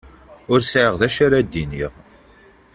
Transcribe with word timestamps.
Ur 0.51 0.59
sɛiɣ 0.63 0.93
d 0.99 1.01
acu 1.07 1.19
ara 1.25 1.39
d-iniɣ. 1.41 1.93